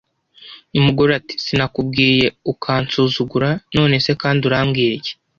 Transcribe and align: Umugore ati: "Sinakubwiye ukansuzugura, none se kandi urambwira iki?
Umugore 0.77 1.11
ati: 1.19 1.33
"Sinakubwiye 1.45 2.25
ukansuzugura, 2.51 3.49
none 3.75 3.95
se 4.05 4.11
kandi 4.21 4.41
urambwira 4.43 4.93
iki? 4.99 5.13